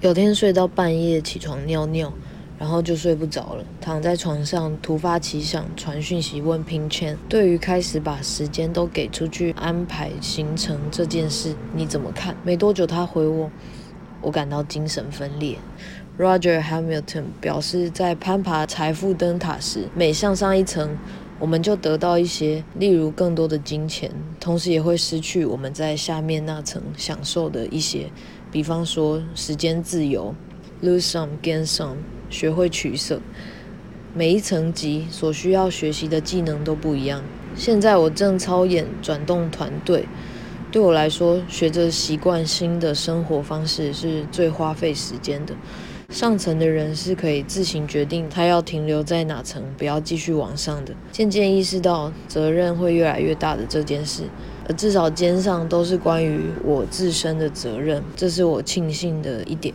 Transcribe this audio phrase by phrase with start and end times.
[0.00, 2.10] 有天睡到半夜起床尿尿，
[2.58, 12.34] 然后就睡不着了，躺在床上突发奇想传讯息问拼签，对于开始把时间都给出去安排行程这件事你怎么看？
[12.42, 13.50] 没多久他回我，
[14.22, 15.58] 我感到精神分裂。
[16.18, 20.96] Roger Hamilton 表示，在攀爬财富灯塔时，每向上一层，
[21.38, 24.10] 我们就得到一些，例如更多的金钱，
[24.40, 28.10] 同时也会失去我们在下面那层享受的一些。
[28.52, 30.34] 比方说，时间自由
[30.82, 31.96] ，lose some gain some，
[32.28, 33.20] 学会取舍。
[34.12, 37.22] 每一层级所需要学习的技能都不一样。
[37.54, 40.04] 现在我正操演转动团队，
[40.72, 45.54] 对我来说，学着习惯新的生活方式是最花费时间的。
[46.08, 50.92] 上层的人是可以自行决定他要停留在哪层，不要继续往上的。
[51.12, 54.24] 渐渐意识到责任会越来越大的这件事。
[54.72, 59.74] 至少肩上都是关于我自身的责任，这是我庆幸的一点。